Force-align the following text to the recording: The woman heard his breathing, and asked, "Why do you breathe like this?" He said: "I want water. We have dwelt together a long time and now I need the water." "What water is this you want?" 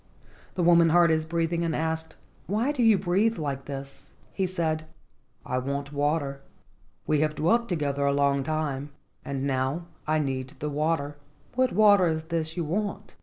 The 0.55 0.63
woman 0.63 0.89
heard 0.89 1.11
his 1.11 1.25
breathing, 1.25 1.63
and 1.63 1.75
asked, 1.75 2.15
"Why 2.47 2.71
do 2.71 2.81
you 2.81 2.97
breathe 2.97 3.37
like 3.37 3.65
this?" 3.65 4.09
He 4.33 4.47
said: 4.47 4.87
"I 5.45 5.59
want 5.59 5.93
water. 5.93 6.41
We 7.05 7.19
have 7.19 7.35
dwelt 7.35 7.69
together 7.69 8.07
a 8.07 8.11
long 8.11 8.41
time 8.41 8.89
and 9.23 9.43
now 9.45 9.85
I 10.07 10.17
need 10.17 10.53
the 10.57 10.71
water." 10.71 11.17
"What 11.53 11.71
water 11.71 12.07
is 12.07 12.23
this 12.23 12.57
you 12.57 12.63
want?" 12.63 13.15